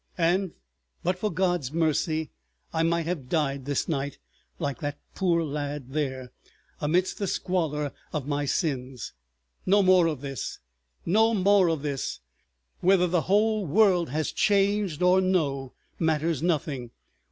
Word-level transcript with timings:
And, 0.17 0.53
but 1.03 1.19
for 1.19 1.31
God's 1.31 1.71
mercy, 1.71 2.31
I 2.73 2.81
might 2.81 3.05
have 3.05 3.29
died 3.29 3.65
this 3.65 3.87
night—like 3.87 4.79
that 4.79 4.97
poor 5.13 5.43
lad 5.43 5.91
there—amidst 5.93 7.19
the 7.19 7.27
squalor 7.27 7.91
of 8.11 8.27
my 8.27 8.45
sins! 8.45 9.13
No 9.63 9.83
more 9.83 10.07
of 10.07 10.21
this! 10.21 10.57
No 11.05 11.35
more 11.35 11.67
of 11.69 11.83
this!—whether 11.83 13.05
the 13.05 13.21
whole 13.29 13.67
world 13.67 14.09
has 14.09 14.31
changed 14.31 15.03
or 15.03 15.21
no, 15.21 15.73
matters 15.99 16.41
nothing. 16.41 16.89